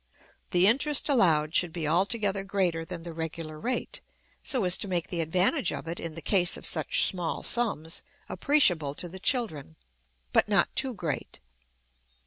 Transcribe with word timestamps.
The 0.49 0.65
interest 0.65 1.09
allowed 1.09 1.53
should 1.53 1.71
be 1.71 1.87
altogether 1.87 2.43
greater 2.43 2.83
than 2.83 3.03
the 3.03 3.13
regular 3.13 3.59
rate, 3.59 4.01
so 4.41 4.63
as 4.63 4.75
to 4.77 4.87
make 4.87 5.09
the 5.09 5.21
advantage 5.21 5.71
of 5.71 5.87
it 5.87 5.99
in 5.99 6.15
the 6.15 6.23
case 6.23 6.57
of 6.57 6.65
such 6.65 7.03
small 7.03 7.43
sums 7.43 8.01
appreciable 8.27 8.95
to 8.95 9.07
the 9.07 9.19
children 9.19 9.75
but 10.33 10.49
not 10.49 10.75
too 10.75 10.95
great. 10.95 11.39